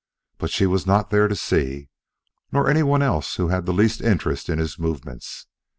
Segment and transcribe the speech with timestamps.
[0.39, 1.89] But she was not there to see;
[2.51, 5.45] nor anyone else who had the least interest in his movements.